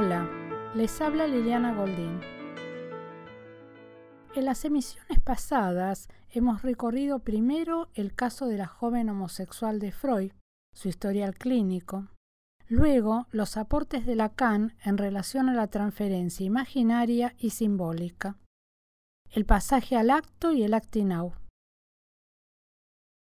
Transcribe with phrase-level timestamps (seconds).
[0.00, 0.30] Hola,
[0.76, 2.20] les habla Liliana Goldín.
[4.36, 10.30] En las emisiones pasadas hemos recorrido primero el caso de la joven homosexual de Freud,
[10.72, 12.06] su historial clínico,
[12.68, 18.36] luego los aportes de Lacan en relación a la transferencia imaginaria y simbólica,
[19.32, 21.32] el pasaje al acto y el actinau.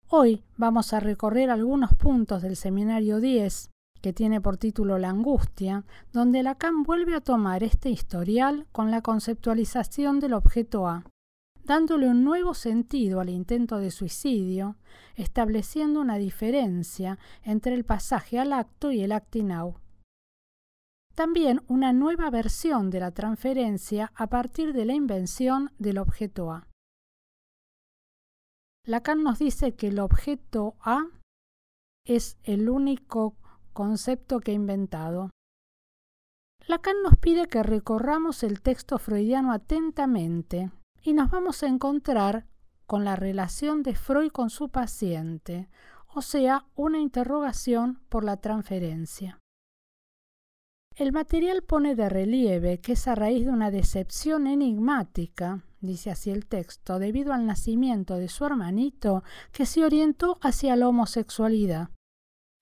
[0.08, 5.84] Hoy vamos a recorrer algunos puntos del seminario 10, que tiene por título La angustia,
[6.12, 11.04] donde Lacan vuelve a tomar este historial con la conceptualización del objeto A,
[11.64, 14.76] dándole un nuevo sentido al intento de suicidio,
[15.16, 19.76] estableciendo una diferencia entre el pasaje al acto y el actinau.
[21.14, 26.68] También una nueva versión de la transferencia a partir de la invención del objeto A.
[28.84, 31.06] Lacan nos dice que el objeto A
[32.04, 33.34] es el único
[33.76, 35.30] concepto que ha inventado.
[36.66, 42.46] Lacan nos pide que recorramos el texto freudiano atentamente y nos vamos a encontrar
[42.86, 45.68] con la relación de Freud con su paciente,
[46.14, 49.38] o sea, una interrogación por la transferencia.
[50.94, 56.30] El material pone de relieve que es a raíz de una decepción enigmática, dice así
[56.30, 61.90] el texto, debido al nacimiento de su hermanito que se orientó hacia la homosexualidad.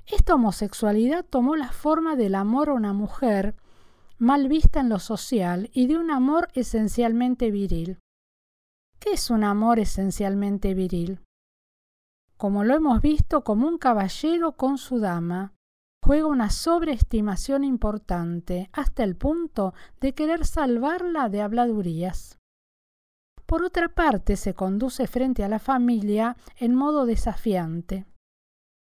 [0.06, 3.56] Esta homosexualidad tomó la forma del amor a una mujer
[4.18, 7.98] mal vista en lo social y de un amor esencialmente viril.
[8.98, 11.20] ¿Qué es un amor esencialmente viril?
[12.36, 15.54] Como lo hemos visto, como un caballero con su dama,
[16.02, 22.38] juega una sobreestimación importante hasta el punto de querer salvarla de habladurías.
[23.46, 28.06] Por otra parte, se conduce frente a la familia en modo desafiante.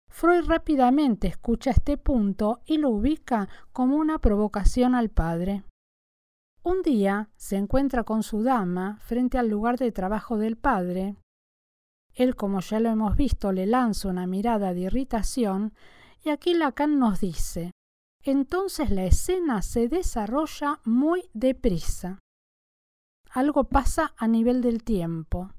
[0.08, 5.64] Freud rápidamente escucha este punto y lo ubica como una provocación al padre.
[6.62, 11.16] Un día se encuentra con su dama frente al lugar de trabajo del padre.
[12.12, 15.75] Él, como ya lo hemos visto, le lanza una mirada de irritación
[16.25, 17.70] y aquí Lacan nos dice,
[18.22, 22.19] entonces la escena se desarrolla muy deprisa.
[23.31, 25.52] Algo pasa a nivel del tiempo.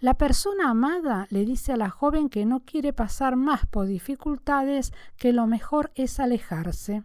[0.00, 4.92] La persona amada le dice a la joven que no quiere pasar más por dificultades,
[5.16, 7.04] que lo mejor es alejarse.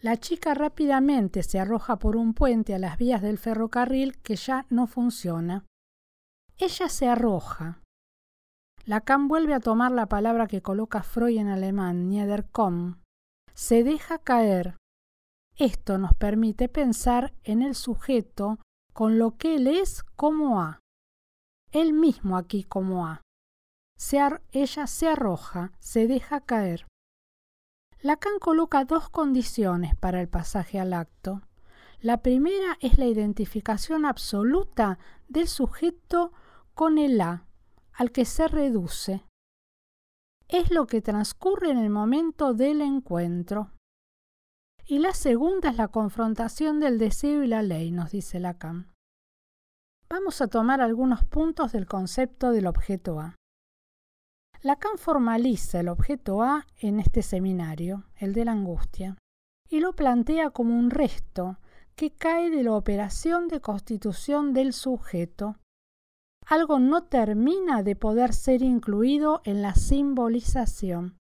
[0.00, 4.66] La chica rápidamente se arroja por un puente a las vías del ferrocarril que ya
[4.70, 5.64] no funciona.
[6.56, 7.82] Ella se arroja.
[8.84, 12.96] Lacan vuelve a tomar la palabra que coloca Freud en alemán, Niederkommen.
[13.54, 14.76] Se deja caer.
[15.56, 18.60] Esto nos permite pensar en el sujeto
[18.92, 20.80] con lo que él es como A
[21.72, 23.22] él mismo aquí como A.
[24.52, 26.86] ella se arroja, se deja caer.
[28.00, 31.42] Lacan coloca dos condiciones para el pasaje al acto.
[32.00, 34.98] La primera es la identificación absoluta
[35.28, 36.32] del sujeto
[36.74, 37.44] con el A,
[37.92, 39.24] al que se reduce.
[40.46, 43.72] Es lo que transcurre en el momento del encuentro.
[44.86, 48.92] Y la segunda es la confrontación del deseo y la ley, nos dice Lacan.
[50.10, 53.36] Vamos a tomar algunos puntos del concepto del objeto A.
[54.62, 59.18] Lacan formaliza el objeto A en este seminario, el de la angustia,
[59.68, 61.58] y lo plantea como un resto
[61.94, 65.56] que cae de la operación de constitución del sujeto.
[66.46, 71.18] Algo no termina de poder ser incluido en la simbolización.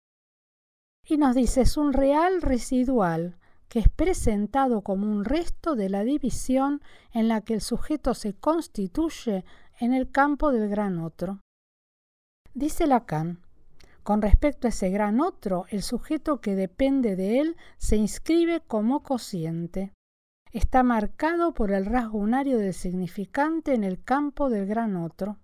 [1.08, 3.40] Y nos dice es un real residual
[3.74, 8.36] que es presentado como un resto de la división en la que el sujeto se
[8.36, 9.44] constituye
[9.80, 11.40] en el campo del gran otro.
[12.54, 13.42] Dice Lacan,
[14.04, 19.02] con respecto a ese gran otro, el sujeto que depende de él se inscribe como
[19.02, 19.92] cociente.
[20.52, 25.38] Está marcado por el rasgo unario del significante en el campo del gran otro.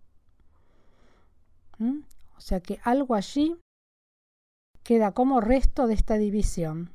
[1.80, 2.02] ¿Mm?
[2.38, 3.58] O sea que algo allí
[4.84, 6.92] queda como resto de esta división.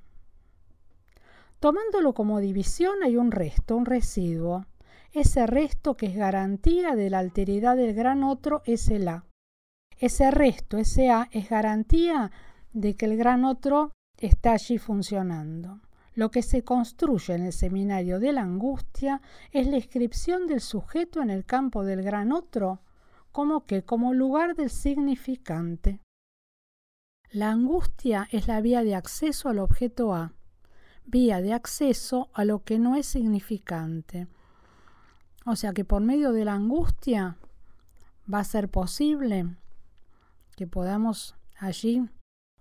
[1.64, 4.66] Tomándolo como división hay un resto, un residuo.
[5.12, 9.24] Ese resto que es garantía de la alteridad del gran otro es el A.
[9.96, 12.30] Ese resto, ese A, es garantía
[12.74, 15.80] de que el gran otro está allí funcionando.
[16.14, 21.22] Lo que se construye en el seminario de la angustia es la inscripción del sujeto
[21.22, 22.82] en el campo del gran otro,
[23.32, 26.02] como que como lugar del significante.
[27.30, 30.34] La angustia es la vía de acceso al objeto A
[31.06, 34.26] vía de acceso a lo que no es significante.
[35.46, 37.36] O sea que por medio de la angustia
[38.32, 39.56] va a ser posible
[40.56, 42.08] que podamos allí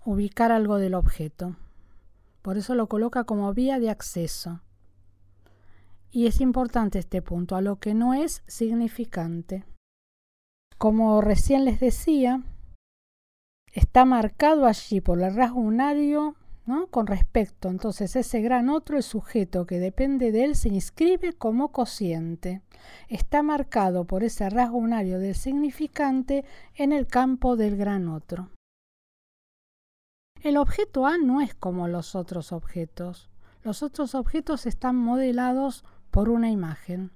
[0.06, 1.56] ubicar algo del objeto.
[2.42, 4.62] Por eso lo coloca como vía de acceso.
[6.12, 9.63] Y es importante este punto, a lo que no es significante.
[10.78, 12.44] Como recién les decía,
[13.72, 16.88] está marcado allí por el rasgo unario ¿no?
[16.88, 17.69] con respecto.
[17.69, 22.62] Entonces ese gran otro, el sujeto que depende de él, se inscribe como cociente.
[23.07, 26.45] Está marcado por ese rasgo unario del significante
[26.75, 28.50] en el campo del gran otro.
[30.42, 33.30] El objeto A no es como los otros objetos.
[33.63, 37.12] Los otros objetos están modelados por una imagen.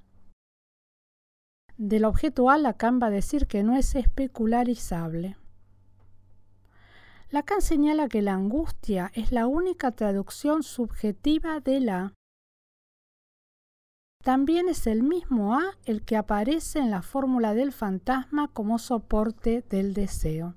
[1.77, 5.35] Del objeto A, Lacan va a decir que no es especularizable.
[7.29, 12.13] Lacan señala que la angustia es la única traducción subjetiva de la.
[14.23, 19.61] También es el mismo A el que aparece en la fórmula del fantasma como soporte
[19.61, 20.55] del deseo.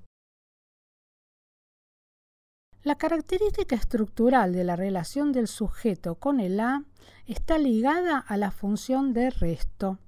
[2.83, 6.85] La característica estructural de la relación del sujeto con el A
[7.27, 9.99] está ligada a la función de resto,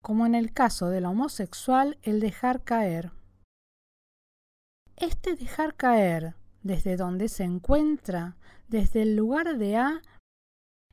[0.00, 3.19] como en el caso del homosexual el dejar caer.
[5.00, 8.36] Este dejar caer desde donde se encuentra,
[8.68, 10.02] desde el lugar de A,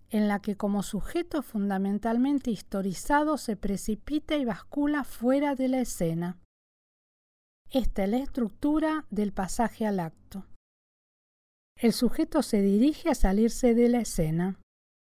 [0.10, 6.40] en la que como sujeto fundamentalmente historizado se precipita y bascula fuera de la escena.
[7.70, 10.46] Esta es la estructura del pasaje al acto.
[11.76, 14.58] El sujeto se dirige a salirse de la escena.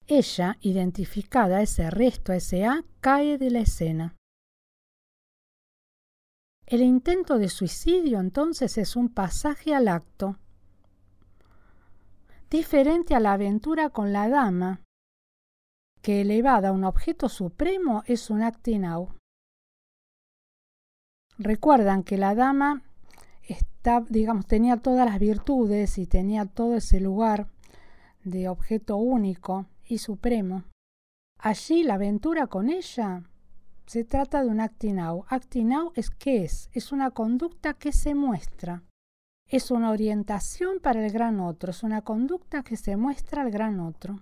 [0.08, 4.17] Ella, identificada ese resto, ese A, cae de la escena.
[6.68, 10.38] El intento de suicidio entonces es un pasaje al acto,
[12.50, 14.82] diferente a la aventura con la dama,
[16.04, 19.10] que elevada a un objeto supremo es un acting out.
[21.40, 22.84] Recuerdan que la dama
[24.10, 27.48] digamos, tenía todas las virtudes y tenía todo ese lugar
[28.24, 30.64] de objeto único y supremo.
[31.40, 33.24] Allí la aventura con ella
[33.88, 35.26] se trata de un acting out.
[35.96, 36.70] Es qué es?
[36.74, 38.84] Es una conducta que se muestra.
[39.50, 43.80] Es una orientación para el gran otro, es una conducta que se muestra al gran
[43.80, 44.22] otro.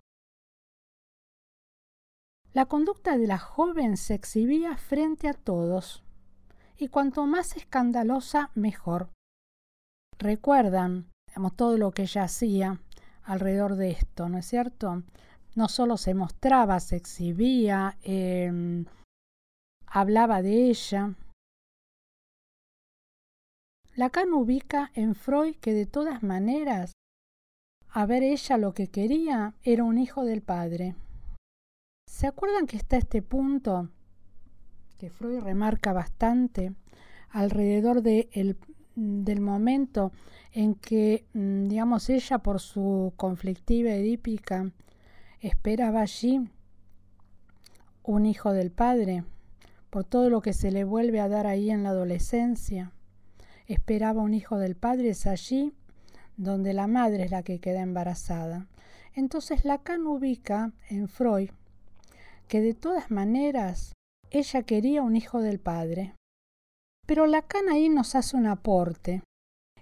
[2.53, 6.03] La conducta de la joven se exhibía frente a todos,
[6.77, 9.09] y cuanto más escandalosa, mejor.
[10.19, 11.07] Recuerdan
[11.55, 12.79] todo lo que ella hacía
[13.23, 15.03] alrededor de esto, ¿no es cierto?
[15.55, 18.85] No solo se mostraba, se exhibía, eh,
[19.95, 21.15] hablaba de ella.
[23.95, 26.91] Lacan ubica en Freud que de todas maneras,
[27.87, 30.95] a ver ella lo que quería era un hijo del padre.
[32.11, 33.87] ¿Se acuerdan que está este punto
[34.99, 36.73] que Freud remarca bastante
[37.29, 38.57] alrededor de el,
[38.95, 40.11] del momento
[40.51, 44.69] en que, mm, digamos, ella por su conflictiva edípica
[45.39, 46.49] esperaba allí
[48.03, 49.23] un hijo del padre?
[49.95, 52.91] Por todo lo que se le vuelve a dar ahí en la adolescencia.
[53.65, 55.71] Esperaba un hijo del padre, es allí
[56.35, 58.67] donde la madre es la que queda embarazada.
[59.13, 61.49] Entonces Lacan ubica en Freud
[62.49, 63.93] que de todas maneras
[64.31, 66.13] ella quería un hijo del padre.
[67.07, 69.23] Pero Lacan ahí nos hace un aporte.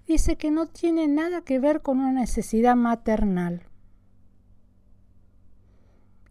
[0.06, 3.64] Dice que no tiene nada que ver con una necesidad maternal.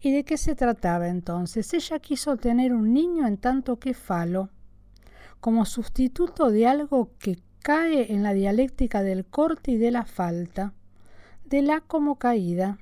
[0.05, 1.73] ¿Y de qué se trataba entonces?
[1.73, 4.49] Ella quiso tener un niño en tanto que falo,
[5.39, 10.73] como sustituto de algo que cae en la dialéctica del corte y de la falta,
[11.45, 12.79] de la como caída.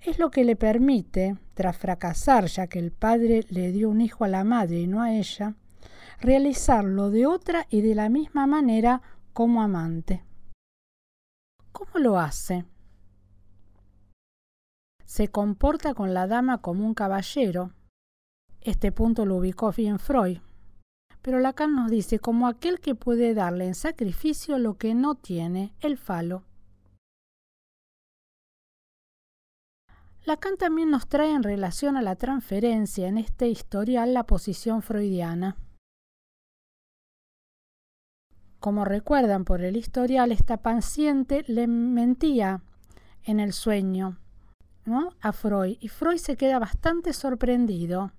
[0.00, 4.24] Es lo que le permite, tras fracasar ya que el padre le dio un hijo
[4.24, 5.54] a la madre y no a ella,
[6.18, 9.02] realizarlo de otra y de la misma manera
[9.34, 10.24] como amante.
[11.72, 12.64] ¿Cómo lo hace?
[15.14, 17.70] Se comporta con la dama como un caballero.
[18.60, 20.38] Este punto lo ubicó bien Freud.
[21.22, 25.72] Pero Lacan nos dice como aquel que puede darle en sacrificio lo que no tiene,
[25.78, 26.42] el falo.
[30.24, 35.56] Lacan también nos trae en relación a la transferencia en este historial la posición freudiana.
[38.58, 42.64] Como recuerdan por el historial, esta paciente le mentía
[43.22, 44.18] en el sueño
[45.20, 48.12] a Freud y Freud se queda bastante sorprendido.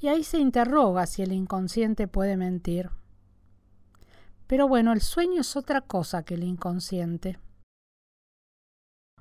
[0.00, 2.90] Y ahí se interroga si el inconsciente puede mentir.
[4.46, 7.38] Pero bueno, el sueño es otra cosa que el inconsciente.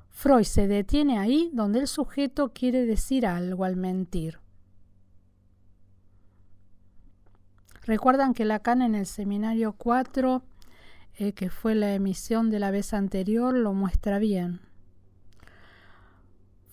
[0.10, 4.40] Freud se detiene ahí donde el sujeto quiere decir algo al mentir.
[7.84, 10.44] Recuerdan que Lacan en el seminario 4
[11.18, 14.60] eh, que fue la emisión de la vez anterior, lo muestra bien.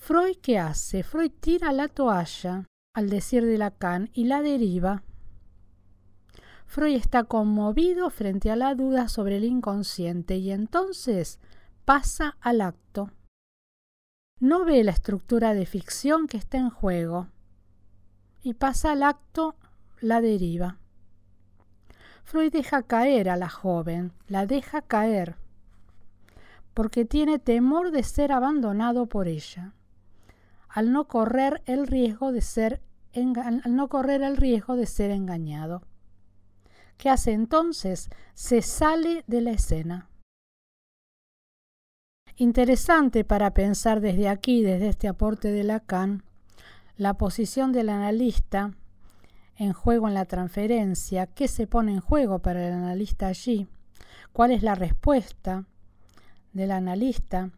[0.05, 1.05] Freud, ¿qué hace?
[1.05, 5.05] Freud tira la toalla, al decir de Lacan, y la deriva.
[6.67, 11.39] Freud está conmovido frente a la duda sobre el inconsciente y entonces
[11.85, 13.13] pasa al acto.
[14.41, 17.29] No ve la estructura de ficción que está en juego
[18.43, 19.55] y pasa al acto
[20.01, 20.81] la deriva.
[22.25, 25.37] Freud deja caer a la joven, la deja caer,
[26.75, 29.75] porque tiene temor de ser abandonado por ella
[30.73, 32.81] al no correr el riesgo de ser,
[33.15, 35.83] al no correr el riesgo de ser engañado.
[36.97, 38.09] ¿Qué hace entonces?
[38.35, 40.09] Se sale de la escena.
[42.37, 46.25] Interesante para pensar desde aquí, desde este aporte de Lacan,
[46.97, 48.73] la posición del analista
[49.57, 53.69] en juego en la transferencia, qué se pone en juego para el analista allí,
[54.33, 55.67] cuál es la respuesta
[56.55, 57.51] del analista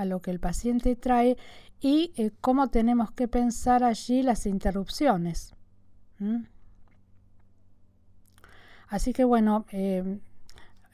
[0.00, 1.36] a lo que el paciente trae
[1.80, 5.54] y eh, cómo tenemos que pensar allí las interrupciones.
[8.88, 10.20] Así que bueno, eh,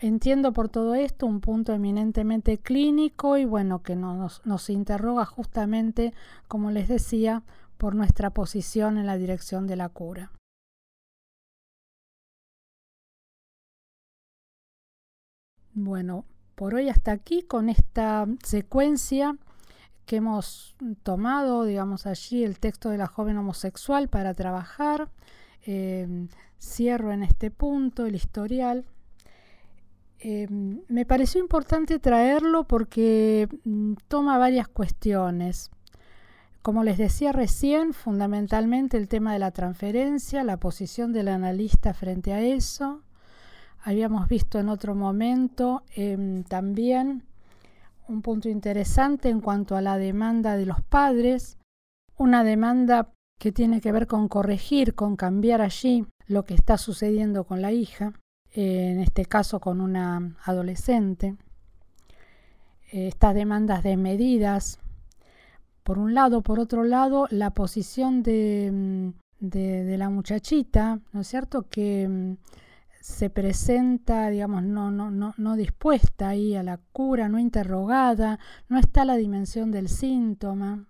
[0.01, 6.13] entiendo por todo esto un punto eminentemente clínico y bueno, que nos, nos interroga justamente,
[6.49, 7.43] como les decía,
[7.79, 10.33] por nuestra posición en la dirección de la cura.
[15.75, 16.25] Bueno,
[16.57, 19.37] por hoy hasta aquí con esta secuencia
[20.07, 25.11] que hemos tomado, digamos, allí el texto de la joven homosexual para trabajar.
[25.63, 28.85] Em, cierro en este punto el historial.
[30.19, 35.71] Em, me pareció importante traerlo porque mm, toma varias cuestiones.
[36.63, 42.33] Como les decía recién, fundamentalmente el tema de la transferencia, la posición del analista frente
[42.33, 43.03] a eso.
[43.87, 47.23] Habíamos visto en otro momento em, también
[48.09, 51.57] un punto interesante en cuanto a la demanda de los padres,
[52.19, 57.45] una demanda que tiene que ver con corregir, con cambiar allí lo que está sucediendo
[57.45, 58.13] con la hija,
[58.51, 61.37] en este caso con una adolescente.
[62.91, 64.81] Eh, estas demandas de medidas,
[65.85, 69.09] por un lado, por otro lado, la posición de, mm,
[69.47, 71.69] de, de la muchachita, ¿no es cierto?
[71.71, 72.37] Que mm,
[73.07, 78.81] se presenta, digamos, no, no, no, no dispuesta ahí a la cura, no interrogada, no
[78.81, 80.89] está la dimensión del síntoma.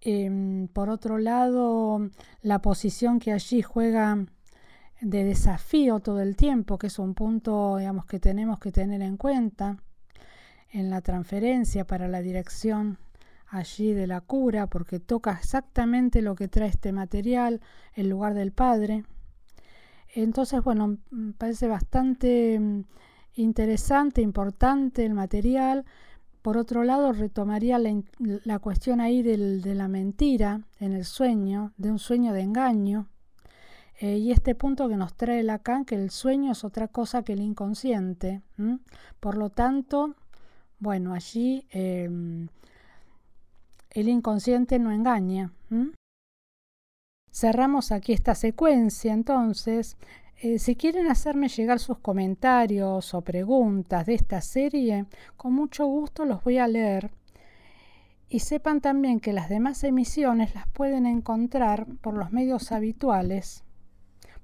[0.00, 2.08] Em, por otro lado,
[2.40, 4.24] la posición que allí juega
[5.00, 9.16] de desafío todo el tiempo, que es un punto, digamos, que tenemos que tener en
[9.16, 9.78] cuenta
[10.70, 12.96] en la transferencia para la dirección
[13.48, 17.60] allí de la cura, porque toca exactamente lo que trae este material,
[17.94, 19.04] el lugar del padre.
[20.14, 22.84] Entonces, bueno, me parece bastante mm,
[23.36, 25.84] interesante, importante el material.
[26.42, 31.98] Por otro lado, retomaría la, cuestión ahí de la mentira en el sueño, de un
[31.98, 33.08] sueño de engaño.
[34.00, 37.34] Eh, y este punto que nos trae Lacan, que el sueño es otra cosa que
[37.34, 38.42] el inconsciente.
[39.20, 40.16] Por lo tanto,
[40.80, 42.48] bueno, allí em,
[43.90, 45.52] el inconsciente no engaña.
[47.32, 49.96] Cerramos aquí esta secuencia, entonces,
[50.42, 55.06] eh, si quieren hacerme llegar sus comentarios o preguntas de esta serie,
[55.38, 57.10] con mucho gusto los voy a leer.
[58.28, 63.64] Y sepan también que las demás emisiones las pueden encontrar por los medios habituales,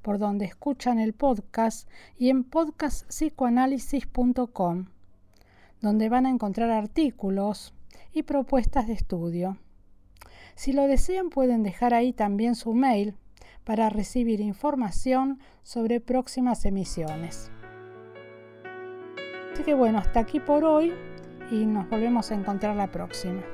[0.01, 4.87] por donde escuchan el podcast y en podcastpsicoanálisis.com,
[5.83, 7.75] donde van a encontrar artículos
[8.15, 9.59] y propuestas de estudio.
[10.59, 13.15] Si lo desean pueden dejar ahí también su mail
[13.63, 17.53] para recibir información sobre próximas emisiones.
[19.53, 20.93] Así que bueno, hasta aquí por hoy
[21.53, 23.45] y nos volvemos a encontrar la próxima.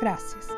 [0.00, 0.48] Gracias.